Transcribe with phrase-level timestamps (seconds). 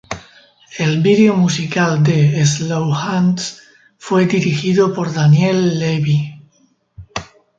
[0.79, 3.61] El vídeo musical de "Slow Hands"
[3.99, 6.41] fue dirigido por Daniel Levi.